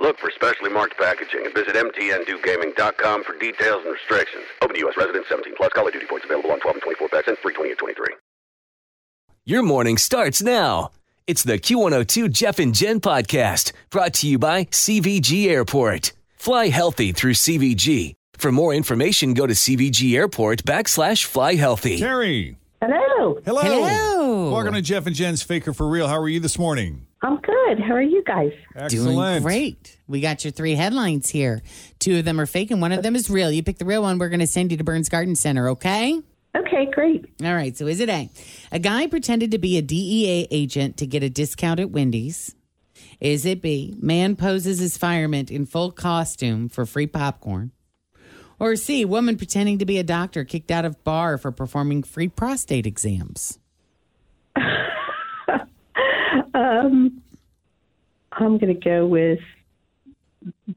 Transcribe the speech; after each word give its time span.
Look 0.00 0.18
for 0.18 0.30
specially 0.30 0.70
marked 0.70 0.98
packaging 0.98 1.46
and 1.46 1.54
visit 1.54 1.74
mtndewgaming.com 1.74 3.24
for 3.24 3.38
details 3.38 3.82
and 3.84 3.92
restrictions. 3.92 4.44
Open 4.62 4.74
to 4.74 4.80
U.S. 4.80 4.96
residents 4.96 5.28
17 5.28 5.54
plus. 5.56 5.72
Call 5.72 5.86
of 5.86 5.92
Duty 5.92 6.06
points 6.06 6.24
available 6.24 6.52
on 6.52 6.60
12 6.60 6.76
and 6.76 6.82
24 6.82 7.08
packs 7.08 7.28
and 7.28 7.38
free 7.38 7.54
20 7.54 7.70
and 7.70 7.78
23. 7.78 8.06
Your 9.44 9.62
morning 9.62 9.96
starts 9.96 10.42
now. 10.42 10.90
It's 11.26 11.42
the 11.42 11.58
Q102 11.58 12.30
Jeff 12.32 12.58
and 12.58 12.74
Jen 12.74 13.00
podcast 13.00 13.72
brought 13.90 14.14
to 14.14 14.28
you 14.28 14.38
by 14.38 14.64
CVG 14.66 15.46
Airport. 15.48 16.12
Fly 16.36 16.68
healthy 16.68 17.12
through 17.12 17.34
CVG. 17.34 18.14
For 18.38 18.52
more 18.52 18.74
information, 18.74 19.34
go 19.34 19.46
to 19.46 19.54
CVG 19.54 20.14
Airport 20.16 20.64
backslash 20.64 21.24
fly 21.24 21.54
healthy. 21.54 21.98
Terry. 21.98 22.56
Hello. 22.80 23.40
Hello. 23.44 23.62
Hello. 23.62 24.52
Welcome 24.52 24.74
to 24.74 24.82
Jeff 24.82 25.06
and 25.06 25.16
Jen's 25.16 25.42
Faker 25.42 25.72
for 25.72 25.88
Real. 25.88 26.06
How 26.08 26.20
are 26.20 26.28
you 26.28 26.38
this 26.40 26.58
morning? 26.58 27.05
I'm 27.22 27.38
good. 27.40 27.80
How 27.80 27.94
are 27.94 28.02
you 28.02 28.22
guys? 28.24 28.52
Excellent. 28.74 29.16
Doing 29.16 29.42
great. 29.42 29.98
We 30.06 30.20
got 30.20 30.44
your 30.44 30.52
three 30.52 30.74
headlines 30.74 31.28
here. 31.28 31.62
Two 31.98 32.18
of 32.18 32.24
them 32.24 32.38
are 32.40 32.46
fake 32.46 32.70
and 32.70 32.80
one 32.80 32.92
of 32.92 33.02
them 33.02 33.16
is 33.16 33.30
real. 33.30 33.50
You 33.50 33.62
pick 33.62 33.78
the 33.78 33.84
real 33.84 34.02
one, 34.02 34.18
we're 34.18 34.28
going 34.28 34.40
to 34.40 34.46
send 34.46 34.70
you 34.70 34.78
to 34.78 34.84
Burns 34.84 35.08
Garden 35.08 35.34
Center, 35.34 35.70
okay? 35.70 36.20
Okay, 36.56 36.86
great. 36.92 37.26
All 37.44 37.54
right. 37.54 37.76
So 37.76 37.86
is 37.86 38.00
it 38.00 38.08
A? 38.08 38.30
A 38.72 38.78
guy 38.78 39.06
pretended 39.06 39.50
to 39.50 39.58
be 39.58 39.76
a 39.76 39.82
DEA 39.82 40.46
agent 40.50 40.96
to 40.98 41.06
get 41.06 41.22
a 41.22 41.30
discount 41.30 41.80
at 41.80 41.90
Wendy's. 41.90 42.54
Is 43.20 43.44
it 43.44 43.62
B? 43.62 43.94
Man 44.00 44.36
poses 44.36 44.80
as 44.80 44.96
fireman 44.96 45.46
in 45.50 45.66
full 45.66 45.90
costume 45.90 46.68
for 46.68 46.86
free 46.86 47.06
popcorn. 47.06 47.72
Or 48.58 48.76
C? 48.76 49.04
Woman 49.04 49.36
pretending 49.36 49.78
to 49.78 49.86
be 49.86 49.98
a 49.98 50.02
doctor 50.04 50.44
kicked 50.44 50.70
out 50.70 50.84
of 50.86 51.02
bar 51.04 51.36
for 51.36 51.52
performing 51.52 52.02
free 52.02 52.28
prostate 52.28 52.86
exams. 52.86 53.58
Um, 56.54 57.22
I'm 58.32 58.58
going 58.58 58.74
to 58.74 58.80
go 58.80 59.06
with 59.06 59.40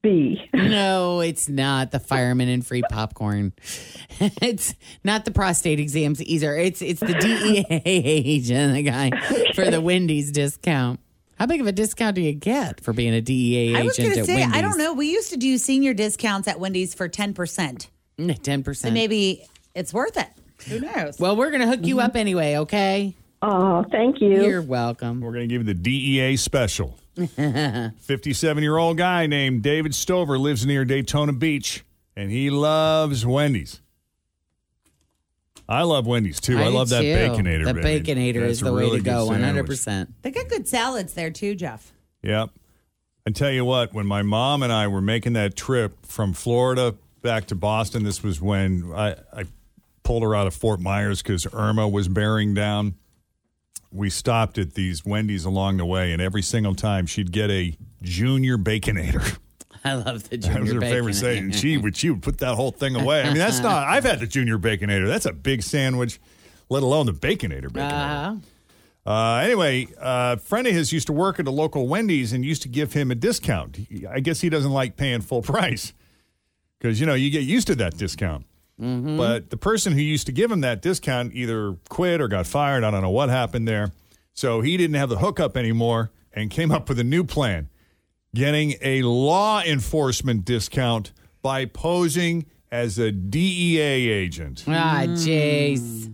B. 0.01 0.41
No, 0.53 1.19
it's 1.21 1.49
not 1.49 1.91
the 1.91 1.99
fireman 1.99 2.47
and 2.49 2.65
free 2.65 2.83
popcorn. 2.89 3.53
it's 4.19 4.75
not 5.03 5.25
the 5.25 5.31
prostate 5.31 5.79
exams 5.79 6.21
either. 6.23 6.55
It's 6.55 6.81
it's 6.81 6.99
the 6.99 7.13
DEA 7.13 7.65
agent, 7.85 8.73
the 8.75 8.83
guy 8.83 9.09
for 9.53 9.69
the 9.69 9.81
Wendy's 9.81 10.31
discount. 10.31 10.99
How 11.37 11.45
big 11.45 11.61
of 11.61 11.67
a 11.67 11.71
discount 11.71 12.15
do 12.15 12.21
you 12.21 12.33
get 12.33 12.81
for 12.81 12.91
being 12.93 13.13
a 13.13 13.21
DEA 13.21 13.75
I 13.77 13.83
was 13.83 13.97
agent 13.97 14.15
going 14.15 14.15
to 14.15 14.19
at 14.21 14.25
say, 14.25 14.41
Wendy's? 14.41 14.57
I 14.57 14.61
don't 14.61 14.77
know. 14.77 14.93
We 14.93 15.11
used 15.11 15.29
to 15.31 15.37
do 15.37 15.57
senior 15.57 15.93
discounts 15.93 16.47
at 16.47 16.59
Wendy's 16.59 16.93
for 16.93 17.07
10%. 17.07 17.87
Ten 18.17 18.35
So 18.43 18.61
percent. 18.63 18.93
maybe 18.93 19.45
it's 19.73 19.93
worth 19.93 20.17
it. 20.17 20.27
Who 20.67 20.81
knows? 20.81 21.17
Well, 21.19 21.37
we're 21.37 21.51
gonna 21.51 21.67
hook 21.67 21.85
you 21.85 22.01
up 22.01 22.17
anyway. 22.17 22.57
Okay. 22.57 23.15
Oh, 23.41 23.85
thank 23.91 24.21
you. 24.21 24.43
You're 24.43 24.61
welcome. 24.61 25.21
We're 25.21 25.31
going 25.31 25.47
to 25.47 25.53
give 25.53 25.65
you 25.65 25.73
the 25.73 25.79
DEA 25.79 26.35
special. 26.37 26.97
57 27.15 28.63
year 28.63 28.77
old 28.77 28.97
guy 28.97 29.27
named 29.27 29.61
David 29.61 29.93
Stover 29.93 30.37
lives 30.37 30.65
near 30.65 30.85
Daytona 30.85 31.33
Beach, 31.33 31.83
and 32.15 32.31
he 32.31 32.49
loves 32.49 33.25
Wendy's. 33.25 33.81
I 35.67 35.83
love 35.83 36.07
Wendy's 36.07 36.39
too. 36.39 36.57
I, 36.57 36.65
do 36.65 36.69
love 36.71 36.89
that 36.89 37.01
too. 37.01 37.07
Baconator. 37.07 37.65
The 37.65 37.73
baby. 37.75 38.13
Baconator 38.13 38.39
That's 38.41 38.51
is 38.53 38.61
a 38.61 38.65
the 38.65 38.73
way 38.73 38.89
to 38.89 38.95
good 38.97 39.03
go. 39.03 39.25
One 39.25 39.35
hundred 39.41 39.45
sandwich. 39.47 39.65
percent. 39.67 40.13
They 40.23 40.31
got 40.31 40.47
good 40.49 40.67
salads 40.67 41.13
there 41.13 41.29
too, 41.29 41.55
Jeff. 41.55 41.93
Yep. 42.23 42.49
I 43.27 43.31
tell 43.31 43.51
you 43.51 43.63
what, 43.65 43.93
when 43.93 44.07
my 44.07 44.23
mom 44.23 44.63
and 44.63 44.73
I 44.73 44.87
were 44.87 45.01
making 45.01 45.33
that 45.33 45.55
trip 45.55 46.05
from 46.05 46.33
Florida 46.33 46.95
back 47.21 47.45
to 47.47 47.55
Boston, 47.55 48.03
this 48.03 48.23
was 48.23 48.41
when 48.41 48.91
I, 48.95 49.15
I 49.31 49.43
pulled 50.01 50.23
her 50.23 50.33
out 50.33 50.47
of 50.47 50.55
Fort 50.55 50.79
Myers 50.79 51.21
because 51.21 51.45
Irma 51.53 51.87
was 51.87 52.07
bearing 52.07 52.55
down. 52.55 52.95
We 53.91 54.09
stopped 54.09 54.57
at 54.57 54.75
these 54.75 55.03
Wendy's 55.03 55.45
along 55.45 55.77
the 55.77 55.85
way, 55.85 56.11
and 56.11 56.21
every 56.21 56.41
single 56.43 56.75
time 56.75 57.05
she'd 57.05 57.31
get 57.31 57.49
a 57.49 57.75
junior 58.01 58.57
baconator. 58.57 59.37
I 59.83 59.95
love 59.95 60.29
the 60.29 60.37
junior. 60.37 60.53
That 60.53 60.61
was 60.61 60.71
her 60.73 60.81
favorite 60.81 61.13
saying. 61.15 61.51
She 61.51 61.77
would 61.77 61.95
she 61.95 62.09
would 62.09 62.21
put 62.21 62.37
that 62.39 62.55
whole 62.55 62.71
thing 62.71 62.95
away. 62.95 63.21
I 63.21 63.29
mean, 63.29 63.37
that's 63.37 63.59
not. 63.59 63.87
I've 63.87 64.03
had 64.03 64.19
the 64.19 64.27
junior 64.27 64.59
baconator. 64.59 65.07
That's 65.07 65.25
a 65.25 65.33
big 65.33 65.63
sandwich, 65.63 66.19
let 66.69 66.83
alone 66.83 67.05
the 67.05 67.13
baconator. 67.13 67.69
baconator. 67.69 67.91
Uh-huh. 67.91 68.35
Uh, 69.05 69.37
anyway, 69.37 69.87
a 69.97 70.37
friend 70.37 70.67
of 70.67 70.73
his 70.73 70.93
used 70.93 71.07
to 71.07 71.13
work 71.13 71.39
at 71.39 71.47
a 71.47 71.51
local 71.51 71.87
Wendy's 71.87 72.31
and 72.33 72.45
used 72.45 72.61
to 72.61 72.67
give 72.67 72.93
him 72.93 73.09
a 73.09 73.15
discount. 73.15 73.79
I 74.07 74.19
guess 74.19 74.41
he 74.41 74.49
doesn't 74.49 74.71
like 74.71 74.97
paying 74.97 75.21
full 75.21 75.41
price 75.53 75.93
because, 76.77 76.99
you 76.99 77.05
know, 77.05 77.15
you 77.15 77.31
get 77.31 77.43
used 77.43 77.67
to 77.67 77.75
that 77.75 77.97
discount. 77.97 78.45
But 78.79 79.49
the 79.49 79.57
person 79.57 79.93
who 79.93 80.01
used 80.01 80.25
to 80.27 80.31
give 80.31 80.49
him 80.49 80.61
that 80.61 80.81
discount 80.81 81.33
either 81.35 81.75
quit 81.89 82.21
or 82.21 82.27
got 82.27 82.47
fired. 82.47 82.83
I 82.83 82.91
don't 82.91 83.01
know 83.01 83.09
what 83.09 83.29
happened 83.29 83.67
there. 83.67 83.91
So 84.33 84.61
he 84.61 84.77
didn't 84.77 84.95
have 84.95 85.09
the 85.09 85.17
hookup 85.17 85.57
anymore 85.57 86.11
and 86.31 86.49
came 86.49 86.71
up 86.71 86.87
with 86.87 86.97
a 86.99 87.03
new 87.03 87.23
plan 87.23 87.69
getting 88.33 88.75
a 88.81 89.01
law 89.01 89.61
enforcement 89.61 90.45
discount 90.45 91.11
by 91.41 91.65
posing 91.65 92.45
as 92.71 92.97
a 92.99 93.11
DEA 93.11 93.79
agent. 94.09 94.63
Ah, 94.67 95.03
jeez. 95.07 96.13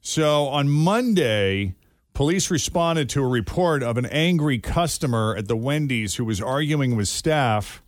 So 0.00 0.46
on 0.48 0.68
Monday, 0.68 1.74
police 2.12 2.50
responded 2.50 3.08
to 3.10 3.24
a 3.24 3.26
report 3.28 3.82
of 3.82 3.96
an 3.96 4.06
angry 4.06 4.58
customer 4.58 5.34
at 5.36 5.48
the 5.48 5.56
Wendy's 5.56 6.16
who 6.16 6.24
was 6.24 6.40
arguing 6.40 6.94
with 6.94 7.08
staff, 7.08 7.82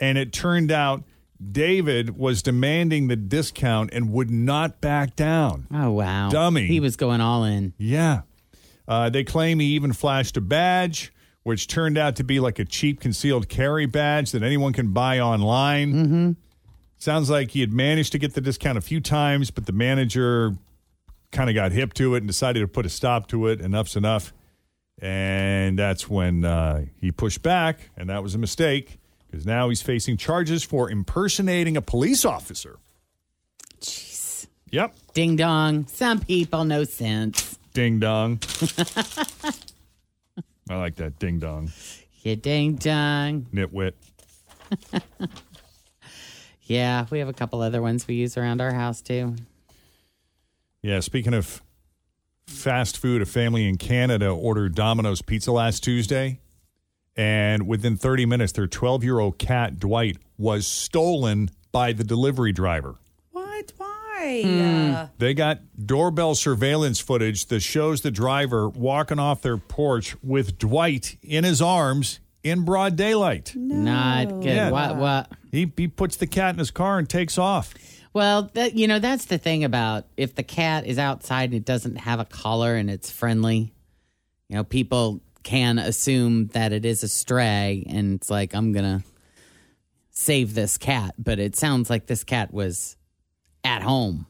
and 0.00 0.16
it 0.16 0.32
turned 0.32 0.72
out 0.72 1.04
David 1.50 2.16
was 2.16 2.42
demanding 2.42 3.08
the 3.08 3.16
discount 3.16 3.90
and 3.92 4.12
would 4.12 4.30
not 4.30 4.80
back 4.80 5.16
down. 5.16 5.66
Oh 5.72 5.90
wow, 5.90 6.28
Dummy. 6.30 6.66
He 6.66 6.80
was 6.80 6.96
going 6.96 7.20
all 7.20 7.44
in. 7.44 7.74
Yeah. 7.78 8.22
Uh, 8.86 9.08
they 9.08 9.24
claim 9.24 9.58
he 9.58 9.66
even 9.68 9.92
flashed 9.92 10.36
a 10.36 10.40
badge, 10.40 11.12
which 11.42 11.66
turned 11.66 11.96
out 11.96 12.16
to 12.16 12.24
be 12.24 12.40
like 12.40 12.58
a 12.58 12.64
cheap 12.64 13.00
concealed 13.00 13.48
carry 13.48 13.86
badge 13.86 14.32
that 14.32 14.42
anyone 14.42 14.72
can 14.72 14.92
buy 14.92 15.20
online. 15.20 15.92
Mm-hmm. 15.92 16.30
Sounds 16.98 17.30
like 17.30 17.50
he 17.52 17.60
had 17.60 17.72
managed 17.72 18.12
to 18.12 18.18
get 18.18 18.34
the 18.34 18.40
discount 18.40 18.78
a 18.78 18.80
few 18.80 19.00
times, 19.00 19.50
but 19.50 19.66
the 19.66 19.72
manager 19.72 20.52
kind 21.30 21.48
of 21.48 21.54
got 21.54 21.72
hip 21.72 21.94
to 21.94 22.14
it 22.14 22.18
and 22.18 22.26
decided 22.26 22.60
to 22.60 22.68
put 22.68 22.86
a 22.86 22.88
stop 22.88 23.26
to 23.28 23.46
it. 23.46 23.60
Enough's 23.60 23.96
enough. 23.96 24.32
And 25.00 25.78
that's 25.78 26.08
when 26.08 26.44
uh, 26.44 26.84
he 27.00 27.10
pushed 27.10 27.42
back, 27.42 27.90
and 27.96 28.08
that 28.08 28.22
was 28.22 28.34
a 28.34 28.38
mistake 28.38 28.98
because 29.32 29.46
now 29.46 29.70
he's 29.70 29.80
facing 29.80 30.18
charges 30.18 30.62
for 30.62 30.90
impersonating 30.90 31.74
a 31.76 31.82
police 31.82 32.24
officer. 32.26 32.76
Jeez. 33.80 34.46
Yep. 34.70 34.94
Ding 35.14 35.36
dong. 35.36 35.86
Some 35.86 36.20
people 36.20 36.64
no 36.64 36.84
sense. 36.84 37.58
Ding 37.72 37.98
dong. 37.98 38.40
I 40.68 40.76
like 40.76 40.96
that 40.96 41.18
ding 41.18 41.38
dong. 41.38 41.72
Yeah, 42.20 42.34
ding 42.34 42.76
dong. 42.76 43.46
Nitwit. 43.52 43.94
Yeah, 46.64 47.06
we 47.10 47.18
have 47.18 47.28
a 47.28 47.32
couple 47.34 47.60
other 47.60 47.82
ones 47.82 48.06
we 48.06 48.14
use 48.14 48.38
around 48.38 48.60
our 48.62 48.72
house 48.72 49.02
too. 49.02 49.34
Yeah, 50.80 51.00
speaking 51.00 51.34
of 51.34 51.60
fast 52.46 52.96
food, 52.96 53.20
a 53.20 53.26
family 53.26 53.68
in 53.68 53.76
Canada 53.76 54.28
ordered 54.28 54.74
Domino's 54.74 55.20
pizza 55.20 55.52
last 55.52 55.84
Tuesday. 55.84 56.40
And 57.16 57.66
within 57.66 57.96
30 57.96 58.26
minutes, 58.26 58.52
their 58.52 58.66
12 58.66 59.04
year 59.04 59.18
old 59.18 59.38
cat, 59.38 59.78
Dwight, 59.78 60.16
was 60.38 60.66
stolen 60.66 61.50
by 61.70 61.92
the 61.92 62.04
delivery 62.04 62.52
driver. 62.52 62.96
What? 63.32 63.72
Why? 63.76 64.42
Uh, 64.44 65.08
They 65.18 65.34
got 65.34 65.60
doorbell 65.84 66.34
surveillance 66.34 67.00
footage 67.00 67.46
that 67.46 67.60
shows 67.60 68.00
the 68.02 68.10
driver 68.10 68.68
walking 68.68 69.18
off 69.18 69.42
their 69.42 69.56
porch 69.58 70.16
with 70.22 70.58
Dwight 70.58 71.16
in 71.22 71.44
his 71.44 71.60
arms 71.60 72.20
in 72.42 72.64
broad 72.64 72.96
daylight. 72.96 73.52
Not 73.54 74.28
good. 74.28 74.44
Yeah. 74.44 74.70
What? 74.70 74.96
What? 74.96 75.32
He, 75.50 75.70
he 75.76 75.88
puts 75.88 76.16
the 76.16 76.26
cat 76.26 76.54
in 76.54 76.58
his 76.58 76.70
car 76.70 76.98
and 76.98 77.08
takes 77.08 77.36
off. 77.36 77.74
Well, 78.14 78.50
that, 78.54 78.74
you 78.74 78.88
know, 78.88 78.98
that's 78.98 79.24
the 79.26 79.38
thing 79.38 79.64
about 79.64 80.04
if 80.16 80.34
the 80.34 80.42
cat 80.42 80.86
is 80.86 80.98
outside 80.98 81.44
and 81.44 81.54
it 81.54 81.64
doesn't 81.64 81.96
have 81.96 82.20
a 82.20 82.24
collar 82.24 82.74
and 82.74 82.90
it's 82.90 83.10
friendly, 83.10 83.72
you 84.48 84.56
know, 84.56 84.64
people 84.64 85.20
can 85.42 85.78
assume 85.78 86.46
that 86.48 86.72
it 86.72 86.84
is 86.84 87.02
a 87.02 87.08
stray 87.08 87.84
and 87.88 88.14
it's 88.14 88.30
like, 88.30 88.54
I'm 88.54 88.72
going 88.72 89.00
to 89.00 89.04
save 90.10 90.54
this 90.54 90.78
cat. 90.78 91.14
But 91.18 91.38
it 91.38 91.56
sounds 91.56 91.90
like 91.90 92.06
this 92.06 92.24
cat 92.24 92.52
was 92.52 92.96
at 93.64 93.82
home. 93.82 94.26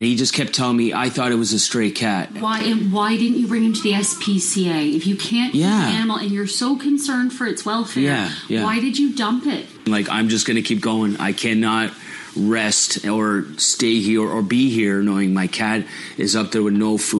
He 0.00 0.16
just 0.16 0.34
kept 0.34 0.52
telling 0.52 0.76
me 0.76 0.92
I 0.92 1.10
thought 1.10 1.30
it 1.30 1.36
was 1.36 1.52
a 1.52 1.60
stray 1.60 1.92
cat. 1.92 2.32
Why 2.40 2.60
and 2.64 2.92
why 2.92 3.16
didn't 3.16 3.38
you 3.38 3.46
bring 3.46 3.62
him 3.62 3.72
to 3.72 3.80
the 3.82 3.92
SPCA? 3.92 4.96
If 4.96 5.06
you 5.06 5.14
can't 5.14 5.52
keep 5.52 5.60
Yeah. 5.62 5.86
the 5.86 5.92
animal 5.92 6.16
and 6.16 6.28
you're 6.32 6.48
so 6.48 6.74
concerned 6.74 7.32
for 7.32 7.46
its 7.46 7.64
welfare, 7.64 8.02
Yeah, 8.02 8.32
yeah. 8.48 8.64
why 8.64 8.80
did 8.80 8.98
you 8.98 9.14
dump 9.14 9.46
it? 9.46 9.64
Like 9.86 10.08
I'm 10.08 10.28
just 10.28 10.44
gonna 10.44 10.60
keep 10.62 10.80
going. 10.80 11.16
I 11.18 11.30
cannot 11.32 11.92
rest 12.34 13.06
or 13.06 13.46
stay 13.58 14.00
here 14.00 14.22
or 14.28 14.42
be 14.42 14.70
here 14.70 15.02
knowing 15.02 15.32
my 15.34 15.46
cat 15.46 15.84
is 16.16 16.34
up 16.34 16.50
there 16.50 16.64
with 16.64 16.74
no 16.74 16.98
food. 16.98 17.20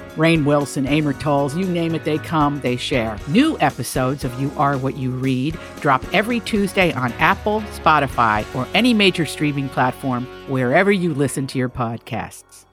Rainn 0.15 0.43
Wilson, 0.45 0.85
Amor 0.85 1.13
Towles, 1.13 1.55
you 1.55 1.65
name 1.65 1.95
it, 1.95 2.03
they 2.03 2.17
come, 2.17 2.59
they 2.61 2.75
share. 2.75 3.17
New 3.27 3.57
episodes 3.59 4.23
of 4.23 4.39
You 4.39 4.51
Are 4.57 4.77
What 4.77 4.97
You 4.97 5.11
Read 5.11 5.57
drop 5.79 6.03
every 6.13 6.39
Tuesday 6.41 6.91
on 6.93 7.11
Apple, 7.13 7.61
Spotify, 7.73 8.45
or 8.55 8.67
any 8.73 8.93
major 8.93 9.25
streaming 9.25 9.69
platform 9.69 10.25
wherever 10.49 10.91
you 10.91 11.13
listen 11.13 11.47
to 11.47 11.57
your 11.57 11.69
podcasts. 11.69 12.65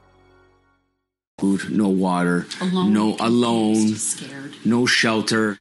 Food, 1.38 1.70
no 1.70 1.88
water, 1.88 2.46
no 2.72 3.16
alone, 3.20 3.94
no 4.64 4.86
shelter. 4.86 5.58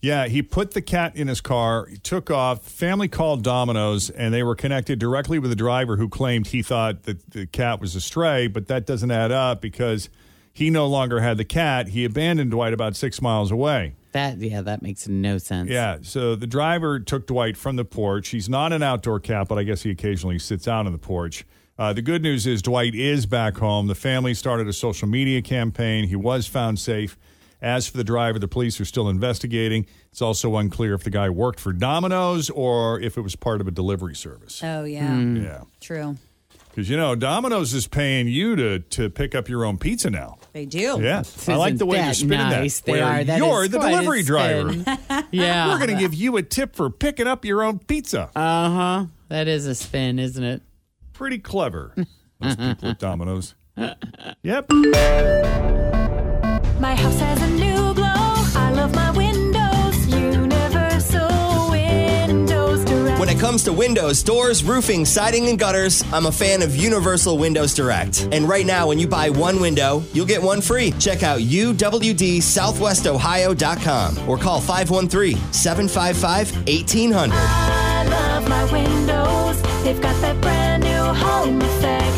Yeah, 0.00 0.28
he 0.28 0.40
put 0.40 0.70
the 0.70 0.82
cat 0.82 1.16
in 1.16 1.26
his 1.26 1.40
car, 1.40 1.86
he 1.86 1.96
took 1.96 2.30
off. 2.30 2.62
Family 2.62 3.08
called 3.08 3.42
Domino's, 3.42 4.08
and 4.08 4.32
they 4.32 4.44
were 4.44 4.54
connected 4.54 5.00
directly 5.00 5.40
with 5.40 5.50
the 5.50 5.56
driver 5.56 5.96
who 5.96 6.08
claimed 6.08 6.46
he 6.46 6.62
thought 6.62 7.02
that 7.04 7.30
the 7.30 7.46
cat 7.46 7.80
was 7.80 7.96
a 7.96 8.00
stray, 8.00 8.46
but 8.46 8.68
that 8.68 8.86
doesn't 8.86 9.10
add 9.10 9.32
up 9.32 9.60
because 9.60 10.08
he 10.56 10.70
no 10.70 10.86
longer 10.86 11.20
had 11.20 11.36
the 11.36 11.44
cat. 11.44 11.88
He 11.88 12.06
abandoned 12.06 12.50
Dwight 12.50 12.72
about 12.72 12.96
six 12.96 13.20
miles 13.20 13.50
away. 13.50 13.94
That, 14.12 14.38
yeah, 14.38 14.62
that 14.62 14.80
makes 14.80 15.06
no 15.06 15.36
sense. 15.36 15.68
Yeah, 15.68 15.98
so 16.00 16.34
the 16.34 16.46
driver 16.46 16.98
took 16.98 17.26
Dwight 17.26 17.58
from 17.58 17.76
the 17.76 17.84
porch. 17.84 18.28
He's 18.28 18.48
not 18.48 18.72
an 18.72 18.82
outdoor 18.82 19.20
cat, 19.20 19.48
but 19.48 19.58
I 19.58 19.64
guess 19.64 19.82
he 19.82 19.90
occasionally 19.90 20.38
sits 20.38 20.66
out 20.66 20.86
on 20.86 20.92
the 20.92 20.98
porch. 20.98 21.44
Uh, 21.78 21.92
the 21.92 22.00
good 22.00 22.22
news 22.22 22.46
is 22.46 22.62
Dwight 22.62 22.94
is 22.94 23.26
back 23.26 23.58
home. 23.58 23.86
The 23.86 23.94
family 23.94 24.32
started 24.32 24.66
a 24.66 24.72
social 24.72 25.06
media 25.06 25.42
campaign. 25.42 26.08
He 26.08 26.16
was 26.16 26.46
found 26.46 26.78
safe. 26.78 27.18
As 27.60 27.86
for 27.86 27.98
the 27.98 28.04
driver, 28.04 28.38
the 28.38 28.48
police 28.48 28.80
are 28.80 28.86
still 28.86 29.10
investigating. 29.10 29.84
It's 30.10 30.22
also 30.22 30.56
unclear 30.56 30.94
if 30.94 31.04
the 31.04 31.10
guy 31.10 31.28
worked 31.28 31.60
for 31.60 31.74
Domino's 31.74 32.48
or 32.48 32.98
if 33.00 33.18
it 33.18 33.20
was 33.20 33.36
part 33.36 33.60
of 33.60 33.68
a 33.68 33.70
delivery 33.70 34.14
service. 34.14 34.62
oh, 34.64 34.84
yeah. 34.84 35.06
Hmm. 35.06 35.36
Yeah. 35.36 35.60
True. 35.82 36.16
Because, 36.70 36.90
you 36.90 36.96
know, 36.98 37.14
Domino's 37.14 37.72
is 37.72 37.86
paying 37.86 38.28
you 38.28 38.54
to, 38.56 38.78
to 38.80 39.08
pick 39.08 39.34
up 39.34 39.48
your 39.48 39.64
own 39.64 39.78
pizza 39.78 40.10
now. 40.10 40.36
They 40.56 40.64
do. 40.64 40.98
Yeah. 41.02 41.22
I 41.48 41.56
like 41.56 41.76
the 41.76 41.84
way 41.84 42.02
you're 42.02 42.14
spinning 42.14 42.38
nice? 42.38 42.80
that. 42.80 42.90
They 42.90 43.02
are. 43.02 43.22
That 43.22 43.36
you're 43.36 43.68
the 43.68 43.78
delivery 43.78 44.22
driver. 44.22 44.72
yeah. 45.30 45.68
We're 45.68 45.76
going 45.76 45.90
to 45.90 46.00
give 46.00 46.14
you 46.14 46.38
a 46.38 46.42
tip 46.42 46.74
for 46.74 46.88
picking 46.88 47.26
up 47.26 47.44
your 47.44 47.62
own 47.62 47.78
pizza. 47.80 48.30
Uh 48.34 48.70
huh. 48.70 49.04
That 49.28 49.48
is 49.48 49.66
a 49.66 49.74
spin, 49.74 50.18
isn't 50.18 50.42
it? 50.42 50.62
Pretty 51.12 51.40
clever. 51.40 51.92
Those 52.40 52.56
people 52.56 52.88
at 52.88 52.98
Domino's. 52.98 53.54
Yep. 53.76 54.70
My 56.80 56.94
house 56.94 57.18
has 57.20 57.42
a 57.42 57.50
new 57.50 57.65
it 63.36 63.40
comes 63.40 63.62
to 63.64 63.72
windows, 63.72 64.22
doors, 64.22 64.62
roofing, 64.64 65.04
siding, 65.04 65.48
and 65.48 65.58
gutters, 65.58 66.02
I'm 66.12 66.26
a 66.26 66.32
fan 66.32 66.62
of 66.62 66.74
Universal 66.74 67.36
Windows 67.38 67.74
Direct. 67.74 68.28
And 68.32 68.48
right 68.48 68.64
now, 68.64 68.88
when 68.88 68.98
you 68.98 69.06
buy 69.06 69.28
one 69.30 69.60
window, 69.60 70.02
you'll 70.12 70.26
get 70.26 70.42
one 70.42 70.60
free. 70.62 70.92
Check 70.92 71.22
out 71.22 71.40
uwdsouthwestohio.com 71.40 74.28
or 74.28 74.38
call 74.38 74.60
513 74.60 75.36
755 75.52 76.56
1800. 76.66 77.36
I 77.36 78.04
love 78.08 78.48
my 78.48 78.64
windows. 78.72 79.60
They've 79.84 80.00
got 80.00 80.18
that 80.22 80.40
brand 80.40 80.84
new 80.84 80.90
home 80.90 81.60
effect. 81.60 82.16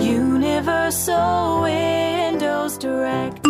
Universal 0.00 1.62
Windows 1.62 2.76
Direct. 2.78 3.46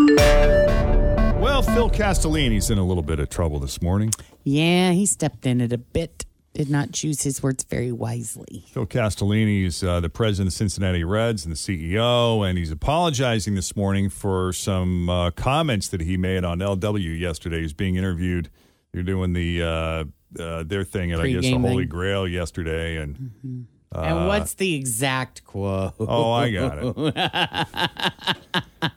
Well, 1.58 1.74
Phil 1.74 1.90
Castellini's 1.90 2.70
in 2.70 2.78
a 2.78 2.84
little 2.84 3.02
bit 3.02 3.18
of 3.18 3.30
trouble 3.30 3.58
this 3.58 3.82
morning. 3.82 4.12
Yeah, 4.44 4.92
he 4.92 5.06
stepped 5.06 5.44
in 5.44 5.60
it 5.60 5.72
a 5.72 5.78
bit. 5.78 6.24
Did 6.54 6.70
not 6.70 6.92
choose 6.92 7.22
his 7.22 7.42
words 7.42 7.64
very 7.64 7.90
wisely. 7.90 8.64
Phil 8.68 8.86
Castellini 8.86 9.64
is 9.64 9.82
uh, 9.82 9.98
the 9.98 10.08
president 10.08 10.50
of 10.50 10.52
Cincinnati 10.52 11.02
Reds 11.02 11.44
and 11.44 11.52
the 11.52 11.56
CEO, 11.56 12.48
and 12.48 12.58
he's 12.58 12.70
apologizing 12.70 13.56
this 13.56 13.74
morning 13.74 14.08
for 14.08 14.52
some 14.52 15.10
uh, 15.10 15.32
comments 15.32 15.88
that 15.88 16.00
he 16.00 16.16
made 16.16 16.44
on 16.44 16.60
LW 16.60 17.18
yesterday. 17.18 17.62
He's 17.62 17.72
being 17.72 17.96
interviewed. 17.96 18.50
They're 18.92 19.02
doing 19.02 19.32
the 19.32 19.60
uh, 19.60 20.04
uh, 20.40 20.62
their 20.62 20.84
thing 20.84 21.10
at 21.10 21.18
I 21.18 21.28
guess 21.28 21.42
the 21.42 21.54
Holy 21.54 21.78
thing. 21.78 21.88
Grail 21.88 22.28
yesterday, 22.28 22.98
and 22.98 23.66
uh, 23.92 24.02
and 24.02 24.28
what's 24.28 24.54
the 24.54 24.76
exact 24.76 25.42
quote? 25.42 25.94
Oh, 25.98 26.30
I 26.30 26.52
got 26.52 26.78
it. 26.78 26.94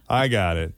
I 0.07 0.27
got 0.27 0.57
it. 0.57 0.75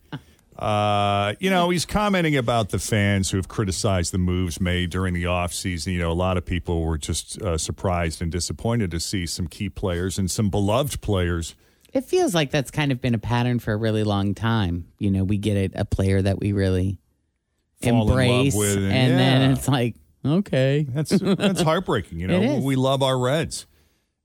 Uh, 0.58 1.34
you 1.40 1.50
know, 1.50 1.70
he's 1.70 1.84
commenting 1.84 2.36
about 2.36 2.68
the 2.70 2.78
fans 2.78 3.30
who 3.30 3.36
have 3.38 3.48
criticized 3.48 4.12
the 4.12 4.18
moves 4.18 4.60
made 4.60 4.90
during 4.90 5.12
the 5.14 5.24
offseason. 5.24 5.92
You 5.92 5.98
know, 5.98 6.10
a 6.10 6.14
lot 6.14 6.36
of 6.36 6.46
people 6.46 6.82
were 6.82 6.96
just 6.98 7.40
uh, 7.42 7.58
surprised 7.58 8.22
and 8.22 8.30
disappointed 8.30 8.90
to 8.92 9.00
see 9.00 9.26
some 9.26 9.48
key 9.48 9.68
players 9.68 10.16
and 10.18 10.30
some 10.30 10.50
beloved 10.50 11.00
players. 11.00 11.54
It 11.92 12.04
feels 12.04 12.34
like 12.34 12.50
that's 12.50 12.70
kind 12.70 12.92
of 12.92 13.00
been 13.00 13.14
a 13.14 13.18
pattern 13.18 13.58
for 13.58 13.72
a 13.72 13.76
really 13.76 14.04
long 14.04 14.34
time. 14.34 14.86
You 14.98 15.10
know, 15.10 15.24
we 15.24 15.38
get 15.38 15.74
a, 15.74 15.80
a 15.80 15.84
player 15.84 16.22
that 16.22 16.38
we 16.40 16.52
really 16.52 16.98
Fall 17.82 17.90
in 17.92 17.98
love 17.98 18.08
embrace, 18.10 18.54
with, 18.54 18.76
and, 18.76 18.86
and- 18.92 19.18
then 19.18 19.50
it's 19.52 19.68
like, 19.68 19.96
okay, 20.24 20.86
That's 20.88 21.10
that's 21.10 21.60
heartbreaking. 21.62 22.18
You 22.20 22.28
know, 22.28 22.58
we 22.60 22.76
love 22.76 23.02
our 23.02 23.18
Reds, 23.18 23.66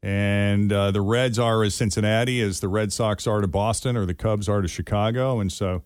and 0.02 0.72
uh, 0.72 0.92
the 0.92 1.02
Reds 1.02 1.38
are 1.38 1.64
as 1.64 1.76
Cincinnati 1.76 2.40
as 2.42 2.60
the 2.60 2.68
Red 2.70 2.94
Sox 2.94 3.28
are 3.28 3.42
to 3.42 3.48
Boston 3.48 3.98
or 3.98 4.06
the 4.06 4.14
Cubs 4.14 4.48
are 4.48 4.62
to 4.62 4.68
Chicago, 4.68 5.40
and 5.40 5.52
so 5.52 5.84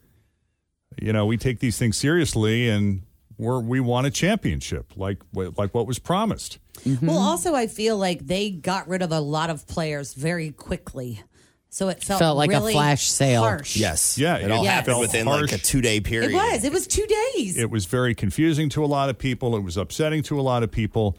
you 1.02 1.14
know 1.14 1.26
we 1.26 1.38
take 1.38 1.60
these 1.60 1.78
things 1.78 1.98
seriously, 1.98 2.70
and 2.70 3.04
we're 3.38 3.60
we 3.60 3.80
want 3.80 4.08
a 4.08 4.12
championship 4.12 4.94
like 4.96 5.22
like 5.34 5.74
what 5.74 5.88
was 5.88 6.00
promised. 6.00 6.60
Mm-hmm. 6.80 7.08
Well, 7.08 7.18
also, 7.18 7.54
I 7.54 7.68
feel 7.68 7.98
like 7.98 8.26
they 8.26 8.50
got 8.50 8.88
rid 8.88 9.02
of 9.02 9.12
a 9.12 9.20
lot 9.20 9.50
of 9.50 9.68
players 9.68 10.14
very 10.14 10.52
quickly. 10.52 11.24
So 11.70 11.90
it 11.90 12.04
felt, 12.04 12.20
Felt 12.20 12.38
like 12.38 12.52
a 12.52 12.54
really 12.54 12.74
flash 12.74 13.10
sale. 13.10 13.42
Harsh. 13.42 13.78
Yes. 13.78 14.16
Yeah, 14.16 14.38
It 14.38 14.52
all 14.52 14.64
it 14.64 14.68
happened 14.68 14.94
felt 14.94 15.02
within 15.02 15.26
like 15.26 15.54
a 15.54 15.58
two 15.58 15.82
day 15.82 16.00
period. 16.02 16.30
It 16.30 16.36
was. 16.36 16.64
It 16.64 16.72
was 16.72 16.86
two 16.86 17.08
days. 17.34 17.58
It 17.58 17.72
was 17.72 17.88
very 17.88 18.14
confusing 18.14 18.70
to 18.70 18.84
a 18.84 18.86
lot 18.86 19.10
of 19.10 19.18
people. 19.18 19.56
It 19.56 19.62
was 19.62 19.76
upsetting 19.76 20.22
to 20.24 20.40
a 20.40 20.44
lot 20.44 20.62
of 20.62 20.72
people. 20.72 21.18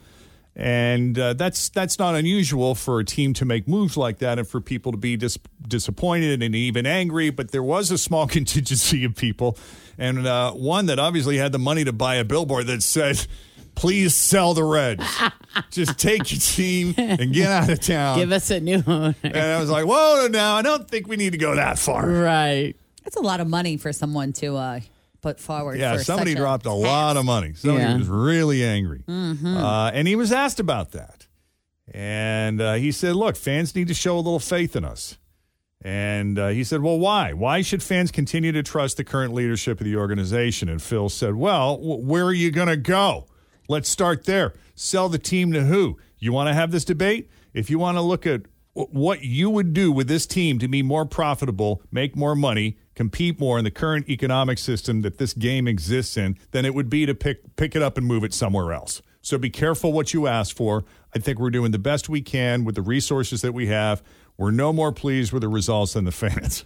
And 0.55 1.19
uh, 1.19 1.33
that's 1.33 1.67
that's 1.69 1.99
not 1.99 2.15
unusual 2.15 2.75
for 2.75 2.99
a 2.99 3.03
team 3.05 3.33
to 3.33 3.45
make 3.45 3.67
moves 3.67 3.97
like 3.97 4.19
that 4.19 4.39
and 4.39 4.47
for 4.47 4.61
people 4.61 4.93
to 4.93 4.97
be 4.97 5.17
dis- 5.17 5.37
disappointed 5.67 6.41
and 6.41 6.55
even 6.55 6.85
angry. 6.85 7.29
But 7.29 7.51
there 7.51 7.63
was 7.63 7.91
a 7.91 7.97
small 7.97 8.25
contingency 8.37 9.03
of 9.03 9.15
people, 9.15 9.57
and 9.97 10.25
uh, 10.25 10.53
one 10.53 10.85
that 10.85 10.97
obviously 10.97 11.37
had 11.37 11.51
the 11.51 11.59
money 11.59 11.83
to 11.83 11.91
buy 11.91 12.15
a 12.15 12.23
billboard 12.23 12.67
that 12.67 12.83
said, 12.83 13.27
please 13.75 14.15
sell 14.15 14.53
the 14.53 14.63
Reds. 14.63 15.03
Just 15.71 15.99
take 15.99 16.31
your 16.31 16.39
team 16.39 16.95
and 16.97 17.33
get 17.33 17.49
out 17.49 17.69
of 17.69 17.81
town. 17.81 18.17
Give 18.17 18.31
us 18.31 18.49
a 18.49 18.59
new 18.61 18.81
owner. 18.87 19.15
and 19.23 19.37
I 19.37 19.59
was 19.59 19.69
like, 19.69 19.85
whoa, 19.85 20.27
no, 20.29 20.53
I 20.53 20.61
don't 20.61 20.87
think 20.89 21.07
we 21.07 21.17
need 21.17 21.33
to 21.33 21.37
go 21.37 21.55
that 21.55 21.77
far. 21.77 22.07
Right. 22.07 22.75
That's 23.03 23.17
a 23.17 23.21
lot 23.21 23.39
of 23.39 23.47
money 23.47 23.77
for 23.77 23.93
someone 23.93 24.33
to 24.33 24.55
uh, 24.55 24.79
put 25.25 25.39
forward. 25.39 25.79
Yeah, 25.79 25.97
for 25.97 26.03
somebody 26.03 26.31
such 26.33 26.37
dropped 26.39 26.65
a 26.67 26.71
lot 26.71 27.17
of 27.17 27.25
money. 27.25 27.53
Somebody 27.55 27.83
Yeah. 27.83 27.97
was 27.97 28.07
really 28.07 28.63
angry. 28.63 29.01
Mhm. 29.07 29.57
Uh, 29.57 29.89
and 29.91 30.07
he 30.07 30.15
was 30.15 30.31
asked 30.31 30.59
about 30.59 30.91
that. 30.91 31.25
And 31.91 32.61
uh, 32.61 32.73
he 32.75 32.91
said, 32.91 33.15
look, 33.15 33.35
fans 33.35 33.75
need 33.75 33.87
to 33.87 33.93
show 33.93 34.15
a 34.15 34.17
little 34.21 34.39
faith 34.39 34.75
in 34.75 34.85
us. 34.85 35.17
And 35.81 36.37
uh, 36.39 36.47
he 36.49 36.63
said, 36.63 36.81
well, 36.81 36.97
why? 36.99 37.33
Why 37.33 37.61
should 37.61 37.81
fans 37.83 38.11
continue 38.11 38.51
to 38.51 38.63
trust 38.63 38.97
the 38.97 39.03
current 39.03 39.33
leadership 39.33 39.79
of 39.79 39.85
the 39.85 39.95
organization? 39.95 40.69
And 40.69 40.81
Phil 40.81 41.09
said, 41.09 41.35
well, 41.35 41.77
w- 41.77 42.05
where 42.05 42.25
are 42.25 42.33
you 42.33 42.51
going 42.51 42.67
to 42.69 42.77
go? 42.77 43.27
Let's 43.67 43.89
start 43.89 44.25
there. 44.25 44.53
Sell 44.75 45.09
the 45.09 45.17
team 45.19 45.51
to 45.53 45.63
who? 45.63 45.97
You 46.19 46.33
want 46.33 46.49
to 46.49 46.53
have 46.53 46.71
this 46.71 46.85
debate? 46.85 47.29
If 47.53 47.69
you 47.69 47.77
want 47.79 47.97
to 47.97 48.01
look 48.01 48.25
at 48.25 48.43
w- 48.75 48.91
what 48.91 49.23
you 49.23 49.49
would 49.49 49.73
do 49.73 49.91
with 49.91 50.07
this 50.07 50.25
team 50.25 50.59
to 50.59 50.67
be 50.67 50.81
more 50.83 51.05
profitable, 51.05 51.81
make 51.91 52.15
more 52.15 52.35
money, 52.35 52.77
compete 52.95 53.39
more 53.39 53.57
in 53.57 53.63
the 53.63 53.71
current 53.71 54.09
economic 54.09 54.57
system 54.57 55.01
that 55.01 55.17
this 55.17 55.33
game 55.33 55.67
exists 55.67 56.17
in, 56.17 56.37
than 56.51 56.65
it 56.65 56.73
would 56.73 56.89
be 56.89 57.05
to 57.05 57.13
pick 57.13 57.55
pick 57.55 57.75
it 57.75 57.81
up 57.81 57.97
and 57.97 58.07
move 58.07 58.23
it 58.23 58.33
somewhere 58.33 58.73
else. 58.73 59.01
So 59.21 59.37
be 59.37 59.49
careful 59.49 59.91
what 59.91 60.13
you 60.13 60.27
ask 60.27 60.55
for. 60.55 60.85
I 61.15 61.19
think 61.19 61.39
we're 61.39 61.49
doing 61.49 61.71
the 61.71 61.79
best 61.79 62.09
we 62.09 62.21
can 62.21 62.63
with 62.63 62.75
the 62.75 62.81
resources 62.81 63.41
that 63.41 63.53
we 63.53 63.67
have. 63.67 64.03
We're 64.37 64.51
no 64.51 64.71
more 64.71 64.91
pleased 64.91 65.31
with 65.31 65.41
the 65.41 65.47
results 65.47 65.93
than 65.93 66.05
the 66.05 66.11
fans. 66.11 66.63